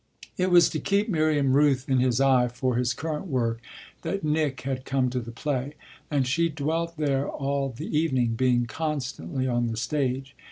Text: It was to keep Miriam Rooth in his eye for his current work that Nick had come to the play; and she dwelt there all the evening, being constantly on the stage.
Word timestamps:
It 0.35 0.49
was 0.49 0.67
to 0.69 0.79
keep 0.79 1.09
Miriam 1.09 1.53
Rooth 1.53 1.87
in 1.87 1.99
his 1.99 2.19
eye 2.19 2.47
for 2.47 2.75
his 2.75 2.91
current 2.91 3.27
work 3.27 3.61
that 4.01 4.23
Nick 4.23 4.61
had 4.61 4.83
come 4.83 5.11
to 5.11 5.19
the 5.19 5.29
play; 5.29 5.75
and 6.09 6.25
she 6.25 6.49
dwelt 6.49 6.97
there 6.97 7.29
all 7.29 7.69
the 7.69 7.95
evening, 7.95 8.29
being 8.33 8.65
constantly 8.65 9.45
on 9.47 9.67
the 9.67 9.77
stage. 9.77 10.35